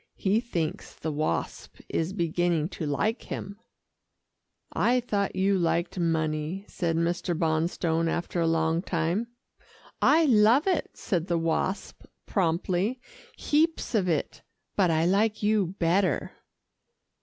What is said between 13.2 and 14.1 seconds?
"heaps of